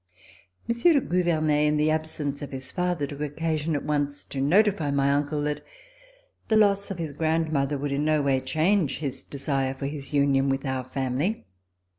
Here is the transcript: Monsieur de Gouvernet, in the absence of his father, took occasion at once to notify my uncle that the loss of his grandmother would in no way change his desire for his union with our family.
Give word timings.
Monsieur 0.67 0.93
de 0.93 0.99
Gouvernet, 0.99 1.67
in 1.67 1.77
the 1.77 1.91
absence 1.91 2.41
of 2.41 2.51
his 2.51 2.71
father, 2.71 3.05
took 3.05 3.21
occasion 3.21 3.75
at 3.75 3.85
once 3.85 4.25
to 4.25 4.41
notify 4.41 4.89
my 4.89 5.11
uncle 5.11 5.43
that 5.43 5.61
the 6.47 6.57
loss 6.57 6.89
of 6.89 6.97
his 6.97 7.11
grandmother 7.11 7.77
would 7.77 7.91
in 7.91 8.03
no 8.03 8.19
way 8.23 8.39
change 8.39 8.97
his 8.97 9.21
desire 9.21 9.75
for 9.75 9.85
his 9.85 10.11
union 10.11 10.49
with 10.49 10.65
our 10.65 10.83
family. 10.85 11.45